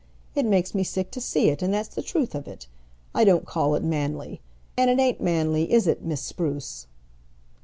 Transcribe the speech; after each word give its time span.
It 0.33 0.47
makes 0.47 0.73
me 0.73 0.83
sick 0.83 1.11
to 1.11 1.21
see 1.21 1.49
it, 1.49 1.61
and 1.61 1.71
that's 1.71 1.93
the 1.93 2.01
truth 2.01 2.33
of 2.33 2.47
it. 2.47 2.65
I 3.13 3.23
don't 3.23 3.45
call 3.45 3.75
it 3.75 3.83
manly; 3.83 4.41
and 4.75 4.89
it 4.89 4.97
ain't 4.99 5.21
manly, 5.21 5.71
is 5.71 5.85
it, 5.85 6.01
Miss 6.03 6.23
Spruce?" 6.23 6.87